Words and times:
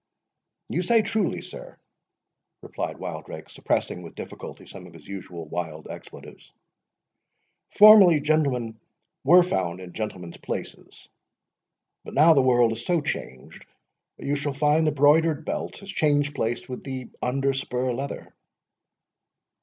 "You 0.67 0.81
say 0.81 1.03
truly, 1.03 1.43
sir," 1.43 1.77
replied 2.63 2.97
Wildrake, 2.97 3.51
suppressing, 3.51 4.01
with 4.01 4.15
difficulty, 4.15 4.65
some 4.65 4.87
of 4.87 4.93
his 4.95 5.07
usual 5.07 5.45
wild 5.45 5.87
expletives; 5.87 6.51
"formerly 7.75 8.19
gentlemen 8.19 8.79
were 9.23 9.43
found 9.43 9.79
in 9.79 9.93
gentlemen's 9.93 10.37
places, 10.37 11.07
but 12.03 12.15
now 12.15 12.33
the 12.33 12.41
world 12.41 12.71
is 12.71 12.83
so 12.83 12.99
changed 13.01 13.63
that 14.17 14.25
you 14.25 14.35
shall 14.35 14.53
find 14.53 14.87
the 14.87 14.91
broidered 14.91 15.45
belt 15.45 15.77
has 15.81 15.89
changed 15.91 16.33
place 16.33 16.67
with 16.67 16.83
the 16.83 17.11
under 17.21 17.53
spur 17.53 17.93
leather." 17.93 18.33